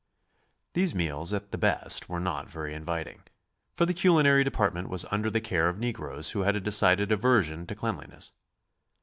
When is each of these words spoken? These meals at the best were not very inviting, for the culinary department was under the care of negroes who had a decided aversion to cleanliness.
These 0.73 0.95
meals 0.95 1.31
at 1.31 1.51
the 1.51 1.59
best 1.59 2.09
were 2.09 2.19
not 2.19 2.49
very 2.49 2.73
inviting, 2.73 3.21
for 3.75 3.85
the 3.85 3.93
culinary 3.93 4.43
department 4.43 4.89
was 4.89 5.05
under 5.11 5.29
the 5.29 5.39
care 5.39 5.69
of 5.69 5.77
negroes 5.77 6.31
who 6.31 6.39
had 6.39 6.55
a 6.55 6.59
decided 6.59 7.11
aversion 7.11 7.67
to 7.67 7.75
cleanliness. 7.75 8.31